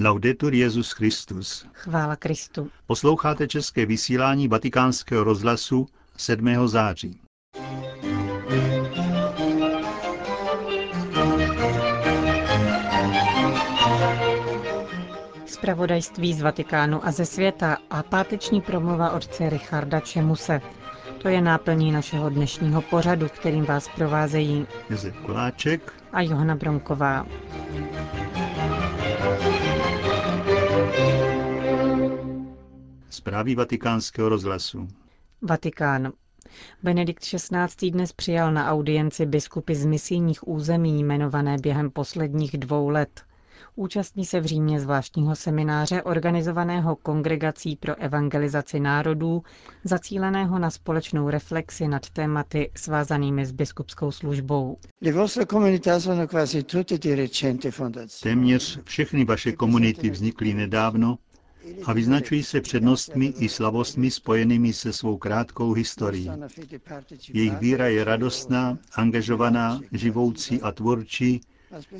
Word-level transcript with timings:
Laudetur 0.00 0.54
Jezus 0.54 0.92
Christus. 0.92 1.66
Chvála 1.72 2.16
Kristu. 2.16 2.70
Posloucháte 2.86 3.48
české 3.48 3.86
vysílání 3.86 4.48
Vatikánského 4.48 5.24
rozhlasu 5.24 5.86
7. 6.16 6.68
září. 6.68 7.20
Spravodajství 15.46 16.34
z 16.34 16.42
Vatikánu 16.42 17.06
a 17.06 17.12
ze 17.12 17.26
světa 17.26 17.76
a 17.90 18.02
páteční 18.02 18.60
promluva 18.60 19.10
otce 19.10 19.50
Richarda 19.50 20.00
Čemuse. 20.00 20.60
To 21.22 21.28
je 21.28 21.40
náplní 21.40 21.92
našeho 21.92 22.30
dnešního 22.30 22.82
pořadu, 22.82 23.28
kterým 23.28 23.64
vás 23.64 23.88
provázejí 23.96 24.66
Josef 24.90 25.16
Koláček 25.16 25.92
a 26.12 26.20
Johana 26.20 26.56
Bromková. 26.56 27.26
Zprávy 33.28 33.54
vatikánského 33.54 34.28
rozhlasu. 34.28 34.88
Vatikán. 35.42 36.12
Benedikt 36.82 37.22
XVI. 37.22 37.90
dnes 37.90 38.12
přijal 38.12 38.52
na 38.52 38.70
audienci 38.70 39.26
biskupy 39.26 39.74
z 39.74 39.86
misijních 39.86 40.48
území 40.48 41.00
jmenované 41.00 41.56
během 41.62 41.90
posledních 41.90 42.58
dvou 42.58 42.88
let. 42.88 43.22
Účastní 43.76 44.24
se 44.24 44.40
v 44.40 44.44
Římě 44.44 44.80
zvláštního 44.80 45.36
semináře 45.36 46.02
organizovaného 46.02 46.96
Kongregací 46.96 47.76
pro 47.76 47.94
evangelizaci 47.96 48.80
národů, 48.80 49.42
zacíleného 49.84 50.58
na 50.58 50.70
společnou 50.70 51.30
reflexi 51.30 51.88
nad 51.88 52.10
tématy 52.10 52.70
svázanými 52.76 53.46
s 53.46 53.52
biskupskou 53.52 54.10
službou. 54.10 54.78
Téměř 58.22 58.80
všechny 58.84 59.24
vaše 59.24 59.52
komunity 59.52 60.10
vznikly 60.10 60.54
nedávno 60.54 61.18
a 61.84 61.92
vyznačují 61.92 62.42
se 62.42 62.60
přednostmi 62.60 63.26
i 63.38 63.48
slabostmi 63.48 64.10
spojenými 64.10 64.72
se 64.72 64.92
svou 64.92 65.16
krátkou 65.16 65.72
historií. 65.72 66.30
Jejich 67.32 67.58
víra 67.58 67.86
je 67.86 68.04
radostná, 68.04 68.78
angažovaná, 68.94 69.80
živoucí 69.92 70.62
a 70.62 70.72
tvůrčí, 70.72 71.40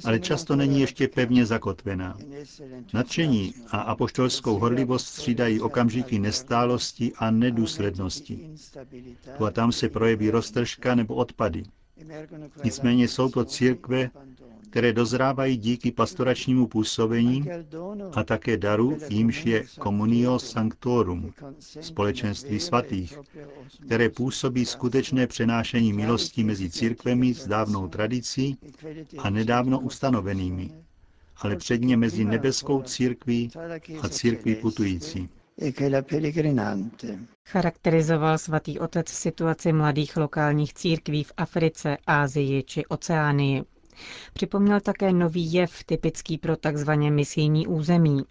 ale 0.05 0.21
často 0.21 0.57
není 0.57 0.81
ještě 0.81 1.09
pevně 1.09 1.47
zakotvená. 1.47 2.17
Nadšení 2.95 3.55
a 3.71 3.79
apoštolskou 3.79 4.59
horlivost 4.59 5.07
střídají 5.07 5.61
okamžiky 5.61 6.19
nestálosti 6.19 7.13
a 7.17 7.31
nedůslednosti. 7.31 8.51
Tu 9.39 9.45
a 9.47 9.51
tam 9.51 9.73
se 9.73 9.89
projeví 9.89 10.31
roztržka 10.31 10.95
nebo 10.95 11.15
odpady. 11.15 11.63
Nicméně 12.65 13.09
jsou 13.09 13.29
to 13.29 13.45
církve, 13.45 14.11
které 14.71 14.93
dozrávají 14.93 15.57
díky 15.57 15.93
pastoračnímu 15.93 16.67
působení 16.67 17.45
a 18.13 18.25
také 18.25 18.57
daru, 18.57 18.99
jímž 19.09 19.47
je 19.47 19.65
Communio 19.83 20.39
Sanctorum, 20.39 21.33
společenství 21.81 22.61
svatých, 22.61 23.19
které 23.87 24.09
působí 24.09 24.65
skutečné 24.65 25.27
přenášení 25.27 25.93
milostí 25.93 26.45
mezi 26.45 26.71
církvemi 26.71 27.35
s 27.35 27.47
dávnou 27.47 27.89
tradicí 27.89 28.59
a 29.19 29.31
nedávno 29.31 29.81
ustanovenými, 29.81 30.71
ale 31.37 31.57
předně 31.57 31.97
mezi 31.97 32.25
nebeskou 32.25 32.83
církví 32.83 33.51
a 34.03 34.09
církví 34.09 34.55
putující. 34.55 35.29
Charakterizoval 37.47 38.39
svatý 38.39 38.79
otec 38.79 39.09
situaci 39.09 39.73
mladých 39.73 40.17
lokálních 40.17 40.75
církví 40.75 41.25
v 41.25 41.33
Africe, 41.37 41.97
Ázii 42.07 42.63
či 42.63 42.87
Oceánii. 42.87 43.63
Připomněl 44.33 44.81
také 44.81 45.13
nový 45.13 45.53
jev 45.53 45.85
typický 45.85 46.39
pro 46.39 46.57
takzvaně 46.57 47.11
misijní 47.11 47.67
území. 47.67 48.23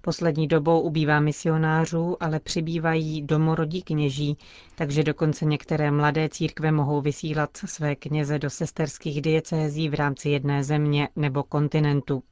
Poslední 0.00 0.48
dobou 0.48 0.80
ubývá 0.80 1.20
misionářů, 1.20 2.16
ale 2.22 2.40
přibývají 2.40 3.22
domorodí 3.22 3.82
kněží, 3.82 4.36
takže 4.74 5.02
dokonce 5.02 5.44
některé 5.44 5.90
mladé 5.90 6.28
církve 6.28 6.72
mohou 6.72 7.00
vysílat 7.00 7.50
své 7.56 7.96
kněze 7.96 8.38
do 8.38 8.50
sesterských 8.50 9.22
diecézí 9.22 9.88
v 9.88 9.94
rámci 9.94 10.28
jedné 10.30 10.64
země 10.64 11.08
nebo 11.16 11.42
kontinentu. 11.42 12.22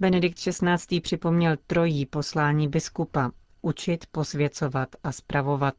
Benedikt 0.00 0.38
XVI. 0.38 1.00
připomněl 1.00 1.56
trojí 1.66 2.06
poslání 2.06 2.68
biskupa 2.68 3.30
učit, 3.62 4.04
posvěcovat 4.12 4.88
a 5.04 5.12
spravovat. 5.12 5.74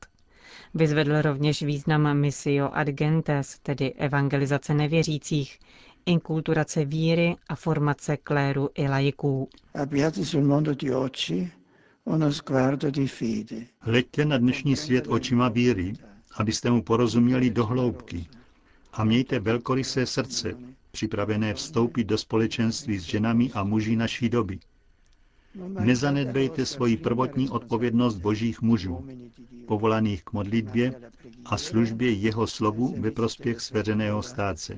Vyzvedl 0.74 1.22
rovněž 1.22 1.62
význam 1.62 2.18
misio 2.18 2.70
ad 2.74 2.88
gentes, 2.88 3.60
tedy 3.60 3.94
evangelizace 3.94 4.74
nevěřících, 4.74 5.60
inkulturace 6.06 6.86
víry 6.86 7.36
a 7.50 7.56
formace 7.56 8.18
kléru 8.18 8.70
i 8.76 8.88
laiků. 8.88 9.50
Hleďte 13.80 14.26
na 14.26 14.38
dnešní 14.38 14.76
svět 14.76 15.06
očima 15.08 15.50
víry, 15.50 15.94
abyste 16.38 16.72
mu 16.72 16.82
porozuměli 16.84 17.50
do 17.50 17.66
hloubky. 17.66 18.26
A 18.94 19.04
mějte 19.04 19.40
velkorysé 19.40 20.06
srdce, 20.06 20.54
připravené 20.92 21.54
vstoupit 21.54 22.04
do 22.04 22.18
společenství 22.18 23.00
s 23.00 23.04
ženami 23.04 23.52
a 23.54 23.64
muži 23.64 23.96
naší 23.96 24.30
doby, 24.30 24.60
Nezanedbejte 25.80 26.66
svoji 26.66 26.98
prvotní 26.98 27.50
odpovědnost 27.50 28.18
božích 28.18 28.62
mužů, 28.62 29.08
povolaných 29.68 30.24
k 30.24 30.34
modlitbě 30.34 30.94
a 31.46 31.58
službě 31.58 32.12
jeho 32.12 32.48
slovu 32.48 32.96
ve 33.02 33.12
prospěch 33.12 33.62
svěřeného 33.62 34.24
státce. 34.24 34.78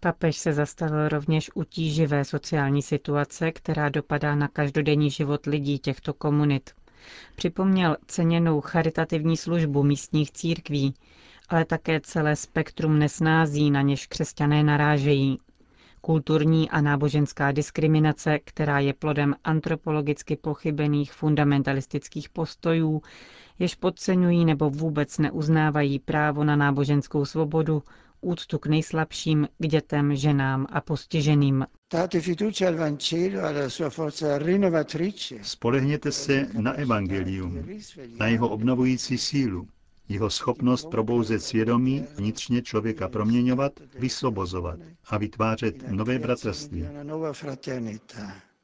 Papež 0.00 0.36
se 0.36 0.52
zastavil 0.52 1.08
rovněž 1.08 1.50
u 1.54 1.64
tíživé 1.64 2.24
sociální 2.24 2.82
situace, 2.82 3.52
která 3.52 3.88
dopadá 3.88 4.34
na 4.34 4.48
každodenní 4.48 5.10
život 5.10 5.46
lidí 5.46 5.78
těchto 5.78 6.14
komunit. 6.14 6.70
Připomněl 7.36 7.96
ceněnou 8.06 8.60
charitativní 8.60 9.36
službu 9.36 9.82
místních 9.82 10.32
církví, 10.32 10.94
ale 11.48 11.64
také 11.64 12.00
celé 12.00 12.36
spektrum 12.36 12.98
nesnází, 12.98 13.70
na 13.70 13.82
něž 13.82 14.06
křesťané 14.06 14.62
narážejí, 14.62 15.38
kulturní 16.04 16.70
a 16.70 16.80
náboženská 16.80 17.52
diskriminace, 17.52 18.38
která 18.44 18.78
je 18.78 18.94
plodem 18.94 19.34
antropologicky 19.44 20.36
pochybených 20.36 21.12
fundamentalistických 21.12 22.28
postojů, 22.28 23.02
jež 23.58 23.74
podceňují 23.74 24.44
nebo 24.44 24.70
vůbec 24.70 25.18
neuznávají 25.18 25.98
právo 25.98 26.44
na 26.44 26.56
náboženskou 26.56 27.24
svobodu, 27.24 27.82
úctu 28.20 28.58
k 28.58 28.66
nejslabším, 28.66 29.48
k 29.58 29.66
dětem, 29.66 30.16
ženám 30.16 30.66
a 30.70 30.80
postiženým. 30.80 31.66
Spolehněte 35.42 36.12
se 36.12 36.48
na 36.60 36.72
evangelium, 36.72 37.64
na 38.18 38.26
jeho 38.26 38.48
obnovující 38.48 39.18
sílu, 39.18 39.68
jeho 40.08 40.30
schopnost 40.30 40.90
probouzet 40.90 41.42
svědomí, 41.42 42.04
vnitřně 42.16 42.62
člověka 42.62 43.08
proměňovat, 43.08 43.72
vysvobozovat 43.98 44.78
a 45.10 45.18
vytvářet 45.18 45.90
nové 45.90 46.18
bratrství. 46.18 46.84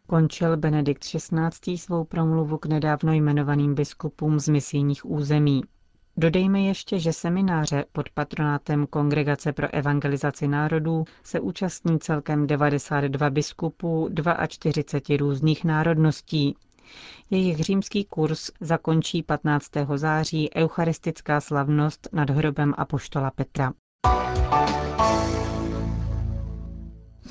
Končil 0.06 0.56
Benedikt 0.56 1.04
XVI. 1.04 1.78
svou 1.78 2.04
promluvu 2.04 2.59
k 2.59 2.66
nedávno 2.66 3.12
jmenovaným 3.12 3.75
biskupům 3.75 4.41
z 4.41 4.48
misijních 4.48 5.04
území. 5.06 5.62
Dodejme 6.16 6.60
ještě, 6.60 6.98
že 6.98 7.12
semináře 7.12 7.84
pod 7.93 8.10
patronátem 8.10 8.87
Kongregace 8.87 9.53
pro 9.53 9.75
evangelizaci 9.75 10.48
národů 10.48 11.04
se 11.22 11.41
účastní 11.41 11.98
celkem 11.98 12.47
92 12.47 13.31
biskupů 13.31 14.09
42 14.48 15.16
různých 15.16 15.65
národností, 15.65 16.56
jejich 17.31 17.59
římský 17.59 18.04
kurz 18.04 18.50
zakončí 18.60 19.22
15. 19.22 19.71
září 19.97 20.50
eucharistická 20.56 21.41
slavnost 21.41 22.09
nad 22.12 22.31
hrobem 22.31 22.75
apoštola 22.78 23.31
Petra. 23.31 23.72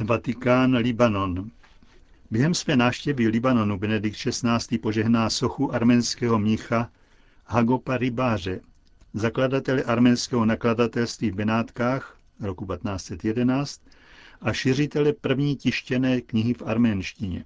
Vatikán, 0.06 0.76
Libanon. 0.76 1.52
Během 2.32 2.54
své 2.54 2.76
návštěvy 2.76 3.28
Libanonu 3.28 3.78
Benedikt 3.78 4.18
XVI. 4.18 4.78
požehná 4.78 5.30
sochu 5.30 5.74
arménského 5.74 6.40
mnicha 6.40 6.90
Hagopa 7.46 7.98
Rybáře, 7.98 8.60
zakladatele 9.14 9.84
arménského 9.84 10.46
nakladatelství 10.46 11.32
v 11.32 11.36
Benátkách 11.36 12.18
roku 12.40 12.66
1511 12.66 13.82
a 14.42 14.54
šiřitele 14.54 15.14
první 15.14 15.56
tištěné 15.56 16.22
knihy 16.22 16.54
v 16.54 16.62
arménštině. 16.66 17.46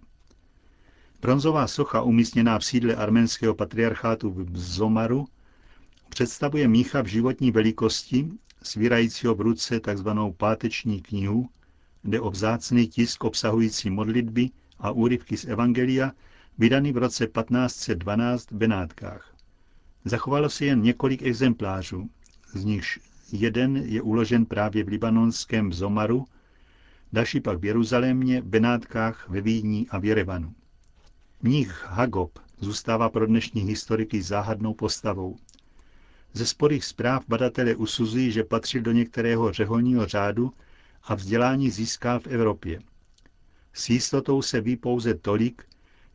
Bronzová 1.21 1.67
socha 1.67 2.01
umístěná 2.01 2.59
v 2.59 2.65
sídle 2.65 2.95
arménského 2.95 3.55
patriarchátu 3.55 4.29
v 4.29 4.57
Zomaru 4.57 5.27
představuje 6.09 6.67
mícha 6.67 7.01
v 7.01 7.05
životní 7.05 7.51
velikosti, 7.51 8.29
svírajícího 8.63 9.35
v 9.35 9.41
ruce 9.41 9.79
tzv. 9.79 10.09
páteční 10.37 11.01
knihu, 11.01 11.49
jde 12.03 12.19
o 12.19 12.31
vzácný 12.31 12.87
tisk 12.87 13.23
obsahující 13.23 13.89
modlitby 13.89 14.49
a 14.79 14.91
úryvky 14.91 15.37
z 15.37 15.45
Evangelia, 15.45 16.11
vydaný 16.57 16.91
v 16.91 16.97
roce 16.97 17.27
1512 17.27 18.51
v 18.51 18.55
Benátkách. 18.55 19.35
Zachovalo 20.05 20.49
se 20.49 20.65
jen 20.65 20.81
několik 20.81 21.23
exemplářů, 21.23 22.09
z 22.53 22.65
nichž 22.65 22.99
jeden 23.31 23.77
je 23.77 24.01
uložen 24.01 24.45
právě 24.45 24.83
v 24.83 24.87
libanonském 24.87 25.73
Zomaru, 25.73 26.25
další 27.13 27.39
pak 27.39 27.59
v 27.59 27.65
Jeruzalémě, 27.65 28.41
Benátkách, 28.41 29.29
ve 29.29 29.41
Vídni 29.41 29.87
a 29.89 29.97
v 29.99 30.05
Jerevanu. 30.05 30.53
Mních 31.43 31.85
Hagob 31.87 32.39
zůstává 32.59 33.09
pro 33.09 33.25
dnešní 33.27 33.61
historiky 33.61 34.21
záhadnou 34.21 34.73
postavou. 34.73 35.37
Ze 36.33 36.45
sporých 36.45 36.85
zpráv 36.85 37.23
badatelé 37.27 37.75
usuzují, 37.75 38.31
že 38.31 38.43
patřil 38.43 38.81
do 38.81 38.91
některého 38.91 39.51
řeholního 39.51 40.05
řádu 40.05 40.53
a 41.03 41.15
vzdělání 41.15 41.69
získal 41.69 42.19
v 42.19 42.27
Evropě. 42.27 42.79
S 43.73 43.89
jistotou 43.89 44.41
se 44.41 44.61
ví 44.61 44.77
pouze 44.77 45.13
tolik, 45.13 45.65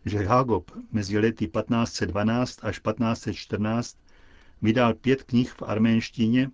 že 0.04 0.18
Hagob 0.26 0.70
mezi 0.92 1.18
lety 1.18 1.48
1512 1.48 2.58
až 2.64 2.80
1514 2.80 3.96
vydal 4.62 4.94
pět 4.94 5.22
knih 5.22 5.52
v 5.52 5.62
arménštině, 5.62 6.50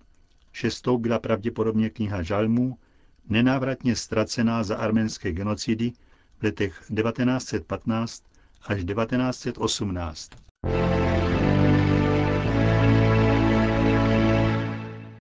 šestou 0.53 0.99
byla 0.99 1.19
pravděpodobně 1.19 1.91
kniha 1.91 2.23
Žalmů, 2.23 2.79
nenávratně 3.29 3.97
ztracená 3.97 4.63
za 4.63 4.77
arménské 4.77 5.33
genocidy 5.33 5.93
v 6.39 6.43
letech 6.43 6.85
1915 6.97 8.32
až 8.67 8.85
1918. 8.85 10.31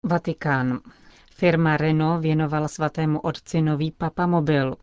Vatikán. 0.07 0.81
Firma 1.37 1.77
Renault 1.77 2.23
věnovala 2.23 2.69
svatému 2.69 3.21
otci 3.21 3.63
nový 3.63 3.91
papamobil. 3.91 4.77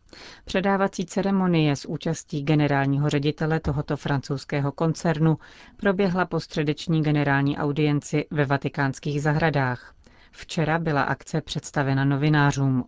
Předávací 0.44 1.06
ceremonie 1.06 1.76
s 1.76 1.88
účastí 1.88 2.42
generálního 2.42 3.10
ředitele 3.10 3.60
tohoto 3.60 3.96
francouzského 3.96 4.72
koncernu 4.72 5.38
proběhla 5.76 6.24
po 6.26 6.40
středeční 6.40 7.02
generální 7.02 7.58
audienci 7.58 8.26
ve 8.30 8.44
vatikánských 8.44 9.22
zahradách. 9.22 9.94
Včera 10.32 10.78
byla 10.78 11.02
akce 11.02 11.40
představena 11.40 12.04
novinářům. 12.04 12.84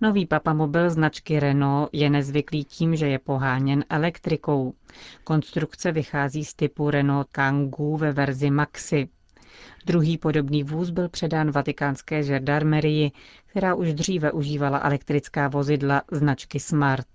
Nový 0.00 0.26
papamobil 0.26 0.90
značky 0.90 1.40
Renault 1.40 1.88
je 1.92 2.10
nezvyklý 2.10 2.64
tím, 2.64 2.96
že 2.96 3.08
je 3.08 3.18
poháněn 3.18 3.84
elektrikou. 3.88 4.74
Konstrukce 5.24 5.92
vychází 5.92 6.44
z 6.44 6.54
typu 6.54 6.90
Renault 6.90 7.28
Kangoo 7.32 7.96
ve 7.96 8.12
verzi 8.12 8.50
Maxi. 8.50 9.08
Druhý 9.86 10.18
podobný 10.18 10.62
vůz 10.64 10.90
byl 10.90 11.08
předán 11.08 11.50
vatikánské 11.50 12.22
žandarmerii, 12.22 13.12
která 13.46 13.74
už 13.74 13.94
dříve 13.94 14.32
užívala 14.32 14.80
elektrická 14.84 15.48
vozidla 15.48 16.02
značky 16.10 16.60
Smart. 16.60 17.06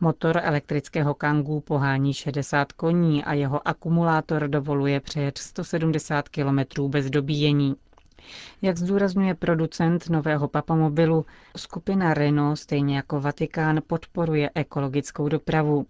Motor 0.00 0.40
elektrického 0.42 1.14
Kangoo 1.14 1.60
pohání 1.60 2.14
60 2.14 2.72
koní 2.72 3.24
a 3.24 3.34
jeho 3.34 3.68
akumulátor 3.68 4.48
dovoluje 4.48 5.00
přejet 5.00 5.38
170 5.38 6.28
km 6.28 6.82
bez 6.88 7.10
dobíjení. 7.10 7.74
Jak 8.62 8.76
zdůrazňuje 8.76 9.34
producent 9.34 10.08
nového 10.10 10.48
papamobilu, 10.48 11.26
skupina 11.56 12.14
Renault, 12.14 12.58
stejně 12.58 12.96
jako 12.96 13.20
Vatikán, 13.20 13.80
podporuje 13.86 14.50
ekologickou 14.54 15.28
dopravu. 15.28 15.86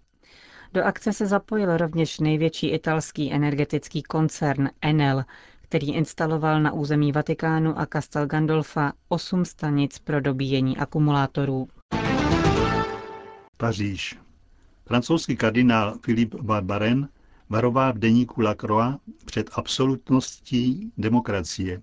Do 0.73 0.83
akce 0.83 1.13
se 1.13 1.27
zapojil 1.27 1.77
rovněž 1.77 2.19
největší 2.19 2.67
italský 2.69 3.33
energetický 3.33 4.03
koncern 4.03 4.69
Enel, 4.81 5.23
který 5.61 5.93
instaloval 5.93 6.61
na 6.61 6.71
území 6.71 7.11
Vatikánu 7.11 7.79
a 7.79 7.85
Castel 7.93 8.27
Gandolfa 8.27 8.93
osm 9.09 9.45
stanic 9.45 9.99
pro 9.99 10.21
dobíjení 10.21 10.77
akumulátorů. 10.77 11.67
Paříž. 13.57 14.19
Francouzský 14.85 15.37
kardinál 15.37 15.97
Philippe 16.01 16.37
Barbaren 16.41 17.07
varoval 17.49 17.93
v 17.93 17.99
deníku 17.99 18.41
La 18.41 18.55
Croix 18.55 18.97
před 19.25 19.49
absolutností 19.53 20.91
demokracie. 20.97 21.81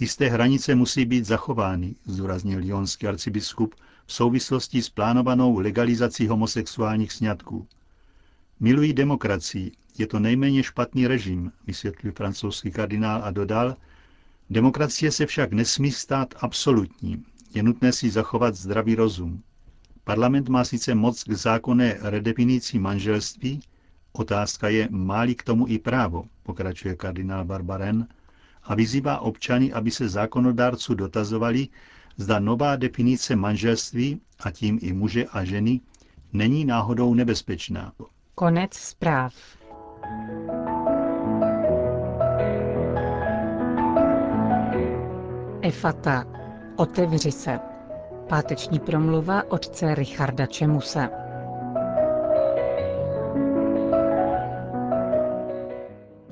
Jisté 0.00 0.28
hranice 0.28 0.74
musí 0.74 1.04
být 1.04 1.24
zachovány, 1.24 1.94
zdůraznil 2.06 2.58
lionský 2.58 3.06
arcibiskup 3.06 3.74
v 4.06 4.12
souvislosti 4.12 4.82
s 4.82 4.90
plánovanou 4.90 5.58
legalizací 5.58 6.26
homosexuálních 6.26 7.12
sňatků. 7.12 7.66
Milují 8.60 8.92
demokracii, 8.92 9.72
je 9.98 10.06
to 10.06 10.20
nejméně 10.20 10.62
špatný 10.62 11.06
režim, 11.06 11.52
vysvětlil 11.66 12.12
francouzský 12.12 12.70
kardinál 12.70 13.24
a 13.24 13.30
dodal, 13.30 13.76
demokracie 14.50 15.12
se 15.12 15.26
však 15.26 15.52
nesmí 15.52 15.92
stát 15.92 16.34
absolutní, 16.38 17.24
je 17.54 17.62
nutné 17.62 17.92
si 17.92 18.10
zachovat 18.10 18.54
zdravý 18.54 18.94
rozum. 18.94 19.42
Parlament 20.04 20.48
má 20.48 20.64
sice 20.64 20.94
moc 20.94 21.24
k 21.24 21.32
zákonné 21.32 21.98
redefinici 22.00 22.78
manželství, 22.78 23.60
otázka 24.12 24.68
je, 24.68 24.88
má 24.90 25.26
k 25.26 25.42
tomu 25.42 25.68
i 25.68 25.78
právo, 25.78 26.24
pokračuje 26.42 26.96
kardinál 26.96 27.44
Barbaren, 27.44 28.08
a 28.64 28.74
vyzývá 28.74 29.18
občany, 29.18 29.72
aby 29.72 29.90
se 29.90 30.08
zákonodárců 30.08 30.94
dotazovali, 30.94 31.68
zda 32.16 32.38
nová 32.38 32.76
definice 32.76 33.36
manželství, 33.36 34.20
a 34.40 34.50
tím 34.50 34.78
i 34.82 34.92
muže 34.92 35.24
a 35.32 35.44
ženy, 35.44 35.80
není 36.32 36.64
náhodou 36.64 37.14
nebezpečná. 37.14 37.92
Konec 38.34 38.74
zpráv. 38.74 39.34
Efata. 45.62 46.24
Otevři 46.76 47.32
se. 47.32 47.60
Páteční 48.28 48.78
promluva 48.78 49.42
otce 49.50 49.94
Richarda 49.94 50.46
Čemuse. 50.46 51.23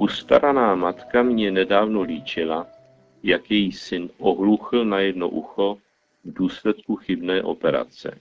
Ustaraná 0.02 0.74
matka 0.74 1.22
mě 1.22 1.50
nedávno 1.50 2.02
líčila, 2.02 2.66
jak 3.22 3.50
její 3.50 3.72
syn 3.72 4.10
ohluchl 4.18 4.84
na 4.84 4.98
jedno 4.98 5.28
ucho 5.28 5.78
v 6.24 6.32
důsledku 6.32 6.96
chybné 6.96 7.42
operace. 7.42 8.18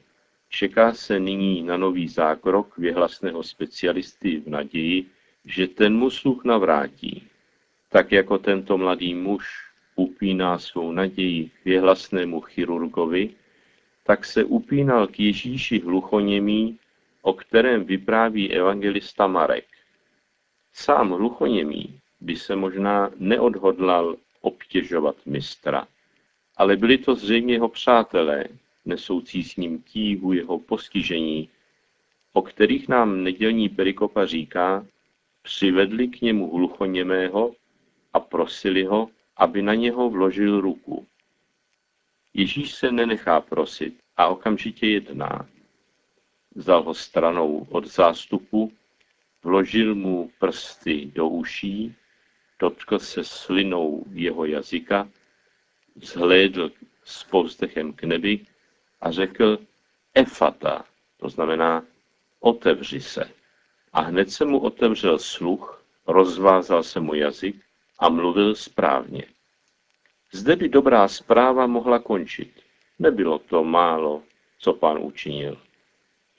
Čeká 0.49 0.93
se 0.93 1.19
nyní 1.19 1.63
na 1.63 1.77
nový 1.77 2.07
zákrok 2.07 2.77
věhlasného 2.77 3.43
specialisty 3.43 4.37
v 4.37 4.47
naději, 4.47 5.05
že 5.45 5.67
ten 5.67 5.97
mu 5.97 6.09
sluch 6.09 6.43
navrátí. 6.43 7.23
Tak 7.89 8.11
jako 8.11 8.37
tento 8.37 8.77
mladý 8.77 9.13
muž 9.13 9.45
upíná 9.95 10.59
svou 10.59 10.91
naději 10.91 11.49
k 11.49 11.65
věhlasnému 11.65 12.41
chirurgovi, 12.41 13.29
tak 14.03 14.25
se 14.25 14.43
upínal 14.43 15.07
k 15.07 15.19
Ježíši 15.19 15.79
hluchoněmí, 15.79 16.77
o 17.21 17.33
kterém 17.33 17.83
vypráví 17.83 18.53
evangelista 18.53 19.27
Marek. 19.27 19.70
Sám 20.73 21.09
hluchoněmí 21.09 21.99
by 22.21 22.35
se 22.35 22.55
možná 22.55 23.11
neodhodlal 23.15 24.15
obtěžovat 24.41 25.15
mistra, 25.25 25.87
ale 26.57 26.75
byli 26.75 26.97
to 26.97 27.15
zřejmě 27.15 27.53
jeho 27.53 27.69
přátelé, 27.69 28.45
nesoucí 28.85 29.43
s 29.43 29.55
ním 29.55 29.83
tíhu 29.83 30.33
jeho 30.33 30.59
postižení, 30.59 31.49
o 32.33 32.41
kterých 32.41 32.87
nám 32.87 33.23
nedělní 33.23 33.69
perikopa 33.69 34.25
říká, 34.25 34.85
přivedli 35.41 36.07
k 36.07 36.21
němu 36.21 36.55
hluchoněmého 36.55 37.55
a 38.13 38.19
prosili 38.19 38.83
ho, 38.83 39.09
aby 39.37 39.61
na 39.61 39.73
něho 39.73 40.09
vložil 40.09 40.61
ruku. 40.61 41.05
Ježíš 42.33 42.73
se 42.73 42.91
nenechá 42.91 43.41
prosit 43.41 43.99
a 44.17 44.27
okamžitě 44.27 44.87
jedná. 44.87 45.49
Vzal 46.55 46.83
ho 46.83 46.93
stranou 46.93 47.67
od 47.69 47.87
zástupu, 47.87 48.71
vložil 49.43 49.95
mu 49.95 50.31
prsty 50.39 51.11
do 51.15 51.27
uší, 51.27 51.95
dotkl 52.59 52.99
se 52.99 53.23
slinou 53.23 54.03
jeho 54.11 54.45
jazyka, 54.45 55.09
zhlédl 55.95 56.71
s 57.03 57.23
povzdechem 57.23 57.93
k 57.93 58.03
nebi 58.03 58.45
a 59.01 59.11
řekl 59.11 59.57
Efata, 60.13 60.85
to 61.17 61.29
znamená 61.29 61.83
otevři 62.39 63.01
se. 63.01 63.31
A 63.93 64.01
hned 64.01 64.31
se 64.31 64.45
mu 64.45 64.59
otevřel 64.59 65.19
sluch, 65.19 65.83
rozvázal 66.07 66.83
se 66.83 66.99
mu 66.99 67.13
jazyk 67.13 67.55
a 67.99 68.09
mluvil 68.09 68.55
správně. 68.55 69.25
Zde 70.31 70.55
by 70.55 70.69
dobrá 70.69 71.07
zpráva 71.07 71.67
mohla 71.67 71.99
končit. 71.99 72.63
Nebylo 72.99 73.39
to 73.39 73.63
málo, 73.63 74.23
co 74.57 74.73
pán 74.73 74.97
učinil. 75.01 75.61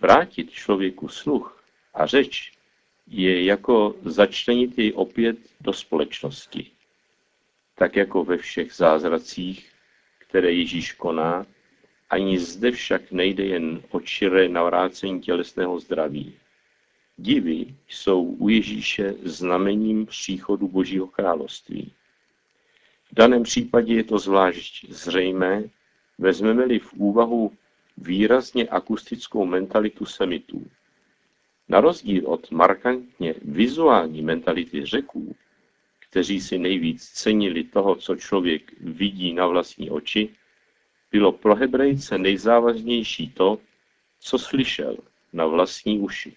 Vrátit 0.01 0.51
člověku 0.51 1.09
sluch 1.09 1.65
a 1.95 2.07
řeč 2.07 2.53
je 3.07 3.45
jako 3.45 3.97
začlenit 4.05 4.79
jej 4.79 4.93
opět 4.95 5.39
do 5.61 5.73
společnosti. 5.73 6.71
Tak 7.75 7.97
jako 7.97 8.25
ve 8.25 8.37
všech 8.37 8.73
zázracích, 8.73 9.73
které 10.19 10.53
Ježíš 10.53 10.93
koná, 10.93 11.47
ani 12.11 12.39
zde 12.39 12.71
však 12.71 13.13
nejde 13.13 13.45
jen 13.45 13.83
o 13.91 14.01
čiré 14.01 14.49
navrácení 14.49 15.21
tělesného 15.21 15.81
zdraví. 15.81 16.35
Divy 17.17 17.75
jsou 17.89 18.23
u 18.23 18.49
Ježíše 18.49 19.15
znamením 19.23 20.07
příchodu 20.07 20.69
Božího 20.69 21.07
království. 21.07 21.93
V 23.13 23.15
daném 23.15 23.43
případě 23.43 23.95
je 23.95 24.05
to 24.05 24.19
zvlášť 24.19 24.85
zřejmé, 24.89 25.65
vezmeme-li 26.19 26.79
v 26.79 26.93
úvahu 26.93 27.53
výrazně 27.97 28.69
akustickou 28.69 29.47
mentalitu 29.47 30.05
semitů. 30.07 30.67
Na 31.69 31.81
rozdíl 31.81 32.27
od 32.27 32.51
markantně 32.51 33.35
vizuální 33.43 34.23
mentality 34.23 34.87
řeků, 34.87 35.37
kteří 36.01 36.41
si 36.41 36.59
nejvíc 36.59 37.05
cenili 37.09 37.65
toho, 37.65 37.95
co 37.95 38.17
člověk 38.17 38.73
vidí 38.81 39.33
na 39.33 39.47
vlastní 39.47 39.91
oči, 39.91 40.29
bylo 41.13 41.33
pro 41.33 41.55
Hebrejce 41.55 42.19
nejzávažnější 42.19 43.31
to, 43.31 43.59
co 44.21 44.39
slyšel 44.39 44.97
na 45.33 45.47
vlastní 45.47 45.99
uši. 45.99 46.37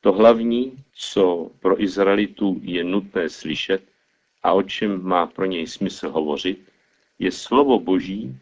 To 0.00 0.12
hlavní, 0.12 0.84
co 0.94 1.50
pro 1.60 1.82
Izraelitu 1.82 2.60
je 2.62 2.84
nutné 2.84 3.28
slyšet 3.28 3.82
a 4.42 4.52
o 4.52 4.62
čem 4.62 5.02
má 5.02 5.26
pro 5.26 5.44
něj 5.44 5.66
smysl 5.66 6.08
hovořit, 6.08 6.72
je 7.18 7.32
slovo 7.32 7.80
Boží, 7.80 8.36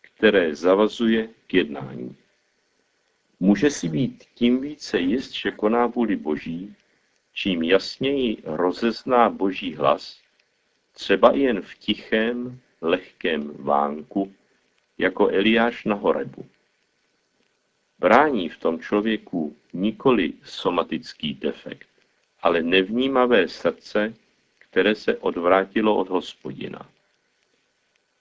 které 0.00 0.54
zavazuje 0.54 1.28
k 1.46 1.54
jednání. 1.54 2.16
Může 3.42 3.70
si 3.70 3.88
být 3.88 4.24
tím 4.34 4.60
více 4.60 4.98
jist, 4.98 5.32
že 5.32 5.50
koná 5.50 5.86
vůli 5.86 6.16
Boží, 6.16 6.74
čím 7.32 7.62
jasněji 7.62 8.42
rozezná 8.44 9.30
Boží 9.30 9.74
hlas, 9.74 10.20
třeba 10.92 11.32
jen 11.32 11.62
v 11.62 11.74
tichém, 11.74 12.60
lehkém 12.80 13.52
vánku, 13.56 14.32
jako 14.98 15.28
Eliáš 15.28 15.84
na 15.84 15.94
Horebu. 15.94 16.46
Brání 17.98 18.48
v 18.48 18.58
tom 18.58 18.80
člověku 18.80 19.56
nikoli 19.72 20.32
somatický 20.44 21.34
defekt, 21.34 21.88
ale 22.42 22.62
nevnímavé 22.62 23.48
srdce, 23.48 24.14
které 24.58 24.94
se 24.94 25.16
odvrátilo 25.16 25.96
od 25.96 26.08
hospodina. 26.08 26.88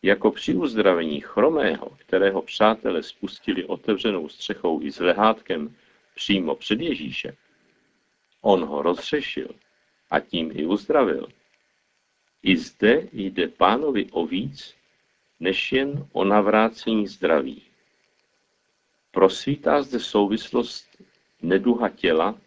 Jako 0.04 0.32
při 0.32 0.56
uzdravení 0.56 1.22
chromého, 1.22 1.90
kterého 1.98 2.42
přátelé 2.42 3.04
spustili 3.04 3.66
otevřenou 3.66 4.30
střechou 4.30 4.82
i 4.82 4.92
s 4.92 5.00
lehátkem 5.00 5.76
přímo 6.16 6.56
před 6.56 6.82
Ježíše, 6.82 7.38
on 8.42 8.66
ho 8.66 8.82
rozřešil 8.82 9.50
a 10.10 10.20
tím 10.20 10.52
i 10.54 10.66
uzdravil. 10.66 11.28
I 12.44 12.58
zde 12.58 13.08
jde 13.14 13.48
pánovi 13.48 14.06
o 14.12 14.26
víc, 14.26 14.76
než 15.40 15.72
jen 15.72 16.08
o 16.12 16.24
navrácení 16.24 17.08
zdraví. 17.08 17.64
Prosvítá 19.12 19.84
zde 19.84 20.00
souvislost 20.00 21.02
neduha 21.42 21.90
těla 21.90 22.42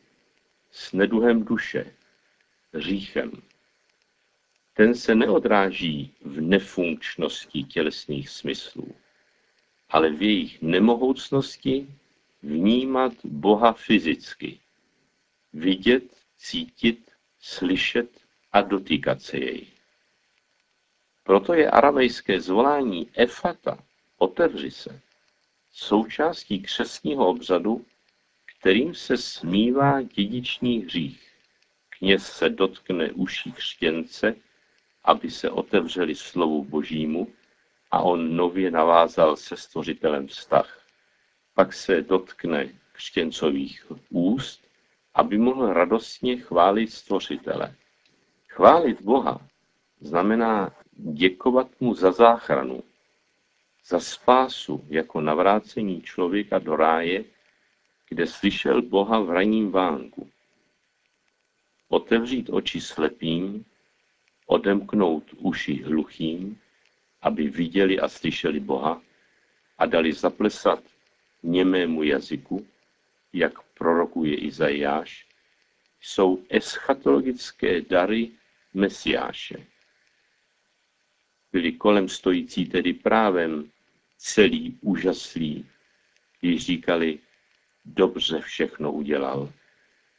s 0.71 0.93
neduhem 0.93 1.45
duše, 1.45 1.95
říchem. 2.75 3.33
Ten 4.77 4.95
se 4.95 5.15
neodráží 5.15 6.15
v 6.21 6.41
nefunkčnosti 6.41 7.63
tělesných 7.63 8.29
smyslů, 8.29 8.95
ale 9.89 10.11
v 10.11 10.23
jejich 10.23 10.63
nemohoucnosti 10.63 11.89
vnímat 12.43 13.13
Boha 13.25 13.73
fyzicky, 13.73 14.61
vidět, 15.53 16.17
cítit, 16.37 17.11
slyšet 17.41 18.11
a 18.53 18.61
dotýkat 18.61 19.23
se 19.23 19.39
jej. 19.39 19.67
Proto 21.25 21.55
je 21.55 21.71
aramejské 21.71 22.41
zvolání 22.41 23.11
efata, 23.15 23.79
otevři 24.19 24.71
se, 24.71 25.01
součástí 25.73 26.63
křesního 26.63 27.29
obřadu, 27.29 27.87
kterým 28.59 28.95
se 28.95 29.17
smívá 29.17 30.03
dědičný 30.03 30.79
hřích. 30.79 31.33
Kněz 31.99 32.27
se 32.27 32.49
dotkne 32.51 33.13
uší 33.13 33.53
křtěnce, 33.53 34.37
aby 35.05 35.31
se 35.31 35.51
otevřeli 35.51 36.15
slovu 36.15 36.65
božímu 36.65 37.29
a 37.91 38.01
on 38.01 38.37
nově 38.37 38.71
navázal 38.71 39.37
se 39.37 39.57
stvořitelem 39.57 40.27
vztah. 40.27 40.81
Pak 41.55 41.73
se 41.73 42.03
dotkne 42.03 42.69
křtěncových 42.93 43.93
úst, 44.11 44.65
aby 45.15 45.39
mohl 45.39 45.73
radostně 45.73 46.37
chválit 46.37 46.93
stvořitele. 46.93 47.75
Chválit 48.49 49.03
Boha 49.03 49.41
znamená 50.01 50.75
děkovat 50.93 51.81
mu 51.81 51.95
za 51.95 52.13
záchranu, 52.13 52.83
za 53.87 54.01
spásu 54.01 54.85
jako 54.89 55.21
navrácení 55.21 56.03
člověka 56.03 56.59
do 56.59 56.77
ráje, 56.77 57.25
kde 58.09 58.27
slyšel 58.27 58.83
Boha 58.83 59.21
v 59.21 59.31
raním 59.31 59.71
vánku. 59.71 60.31
Otevřít 61.89 62.51
oči 62.51 62.81
slepým, 62.81 63.65
odemknout 64.47 65.25
uši 65.37 65.83
hluchým, 65.83 66.61
aby 67.23 67.49
viděli 67.49 68.01
a 68.01 68.09
slyšeli 68.09 68.61
Boha 68.61 69.03
a 69.79 69.87
dali 69.87 70.13
zaplesat 70.13 70.83
němému 71.43 72.03
jazyku, 72.03 72.67
jak 73.33 73.63
prorokuje 73.63 74.37
Izajáš, 74.37 75.27
jsou 76.01 76.45
eschatologické 76.49 77.81
dary 77.81 78.31
Mesiáše. 78.75 79.67
Byli 81.53 81.73
kolem 81.73 82.09
stojící 82.09 82.67
tedy 82.67 82.93
právem 82.93 83.71
celý 84.17 84.79
úžaslí, 84.81 85.67
když 86.41 86.65
říkali, 86.67 87.19
dobře 87.85 88.41
všechno 88.41 88.93
udělal, 88.93 89.53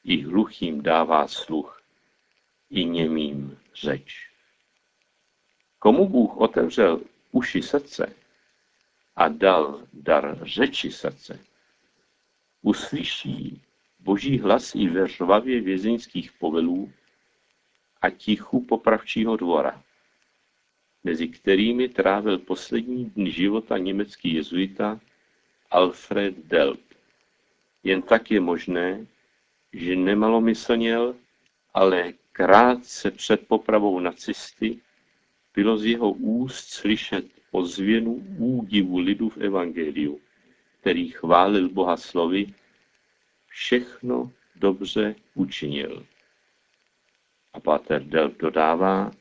i 0.04 0.22
hluchým 0.22 0.82
dává 0.82 1.28
sluch, 1.28 1.82
i 2.70 2.86
němým 2.86 3.58
řeč. 3.76 4.30
Komu 5.80 6.10
Bůh 6.10 6.38
otevřel 6.38 7.02
uši 7.32 7.62
srdce 7.62 8.16
a 9.16 9.28
dal 9.28 9.88
dar 9.94 10.40
řeči 10.42 10.92
srdce, 10.92 11.40
uslyší 12.62 13.62
boží 14.00 14.40
hlas 14.40 14.76
i 14.76 14.88
ve 14.90 15.08
řvavě 15.08 15.62
vězeňských 15.62 16.32
povelů 16.32 16.94
a 18.02 18.10
tichu 18.10 18.66
popravčího 18.66 19.38
dvora 19.38 19.84
mezi 21.06 21.28
kterými 21.28 21.90
trávil 21.90 22.38
poslední 22.38 23.06
dny 23.06 23.32
života 23.32 23.78
německý 23.78 24.34
jezuita 24.34 25.00
Alfred 25.72 26.38
Delp. 26.38 26.82
Jen 27.84 28.02
tak 28.02 28.32
je 28.32 28.40
možné, 28.40 29.06
že 29.74 29.96
nemalomyslněl, 29.96 31.16
ale 31.74 32.14
krátce 32.36 33.12
před 33.12 33.48
popravou 33.48 34.00
nacisty 34.00 34.82
bylo 35.54 35.78
z 35.78 35.86
jeho 35.86 36.12
úst 36.12 36.70
slyšet 36.70 37.26
ozvěnu 37.52 38.14
údivu 38.38 39.00
lidu 39.00 39.30
v 39.30 39.38
evangeliu, 39.38 40.22
který 40.80 41.10
chválil 41.10 41.70
Boha 41.70 41.98
slovy, 41.98 42.54
všechno 43.48 44.32
dobře 44.56 45.16
učinil. 45.34 46.06
A 47.54 47.60
Pater 47.60 48.04
Delp 48.04 48.38
dodává, 48.38 49.12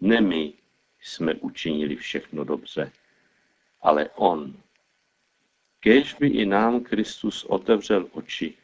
ne 0.00 0.20
my, 0.20 0.52
jsme 1.00 1.34
učinili 1.34 1.96
všechno 1.96 2.44
dobře, 2.44 2.92
ale 3.82 4.10
On. 4.10 4.56
Kéž 5.80 6.14
by 6.14 6.28
i 6.28 6.46
nám 6.46 6.80
Kristus 6.80 7.44
otevřel 7.44 8.08
oči, 8.12 8.54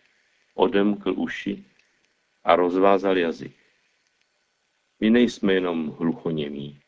odemkl 0.55 1.15
uši 1.17 1.65
a 2.45 2.57
rozvázal 2.57 3.19
jazyk. 3.19 3.57
My 5.01 5.11
nejsme 5.11 5.53
jenom 5.53 5.97
hluchoněmí, 5.99 6.81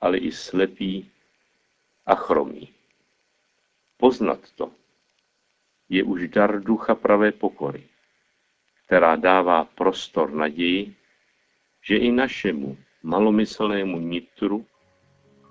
ale 0.00 0.18
i 0.18 0.32
slepí 0.32 1.10
a 2.06 2.14
chromí. 2.14 2.68
Poznat 3.96 4.52
to 4.54 4.72
je 5.88 6.04
už 6.04 6.28
dar 6.28 6.60
ducha 6.62 6.94
pravé 6.94 7.32
pokory, 7.32 7.82
která 8.86 9.16
dává 9.16 9.64
prostor 9.64 10.32
naději, 10.32 10.94
že 11.82 11.96
i 11.96 12.12
našemu 12.12 12.76
malomyslnému 13.02 13.98
nitru 13.98 14.66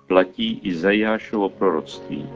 platí 0.06 0.60
i 0.62 0.74
Zajášovo 0.74 1.48
proroctví. 1.48 2.28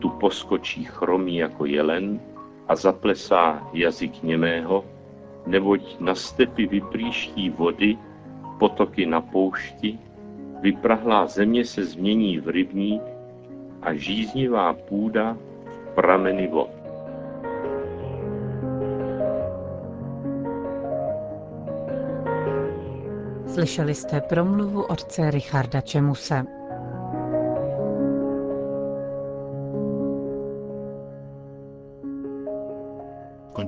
Tu 0.00 0.10
poskočí 0.10 0.84
chromí 0.84 1.36
jako 1.36 1.66
jelen 1.66 2.20
a 2.68 2.76
zaplesá 2.76 3.70
jazyk 3.72 4.22
němého, 4.22 4.99
neboť 5.46 6.00
na 6.00 6.14
stepy 6.14 6.66
vypříští 6.66 7.50
vody, 7.50 7.98
potoky 8.58 9.06
na 9.06 9.20
poušti, 9.20 9.98
vyprahlá 10.60 11.26
země 11.26 11.64
se 11.64 11.84
změní 11.84 12.38
v 12.38 12.48
rybník 12.48 13.02
a 13.82 13.94
žíznivá 13.94 14.72
půda 14.72 15.36
v 15.90 15.94
prameny 15.94 16.46
vod. 16.46 16.70
Slyšeli 23.46 23.94
jste 23.94 24.20
promluvu 24.20 24.82
otce 24.82 25.30
Richarda 25.30 25.80
Čemuse. 25.80 26.59